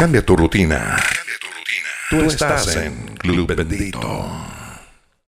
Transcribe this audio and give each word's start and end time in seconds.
Cambia 0.00 0.24
tu 0.24 0.34
rutina. 0.34 0.96
Tú 2.08 2.22
estás 2.22 2.74
en 2.74 3.16
Club 3.18 3.54
Bendito. 3.54 4.00